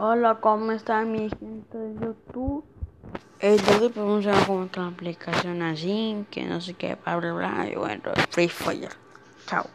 [0.00, 2.64] Hola, ¿cómo está mi gente de YouTube?
[3.40, 7.68] El día de hoy vamos la aplicación así, que no sé qué, bla bla bla,
[7.68, 8.92] y bueno, Free Fire.
[9.46, 9.68] Chao.